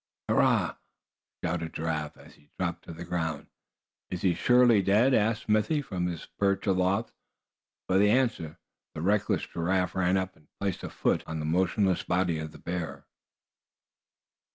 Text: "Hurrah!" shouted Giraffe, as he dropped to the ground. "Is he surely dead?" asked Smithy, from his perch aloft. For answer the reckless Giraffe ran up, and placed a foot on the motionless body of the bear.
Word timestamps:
"Hurrah!" 0.29 0.77
shouted 1.43 1.73
Giraffe, 1.75 2.17
as 2.17 2.33
he 2.33 2.49
dropped 2.57 2.85
to 2.85 2.91
the 2.91 3.05
ground. 3.05 3.45
"Is 4.09 4.23
he 4.23 4.33
surely 4.33 4.81
dead?" 4.81 5.13
asked 5.13 5.43
Smithy, 5.43 5.79
from 5.83 6.07
his 6.07 6.25
perch 6.39 6.65
aloft. 6.65 7.11
For 7.87 8.01
answer 8.01 8.57
the 8.95 9.03
reckless 9.03 9.45
Giraffe 9.45 9.93
ran 9.93 10.17
up, 10.17 10.35
and 10.35 10.47
placed 10.59 10.81
a 10.81 10.89
foot 10.89 11.21
on 11.27 11.37
the 11.37 11.45
motionless 11.45 12.01
body 12.01 12.39
of 12.39 12.51
the 12.51 12.57
bear. 12.57 13.05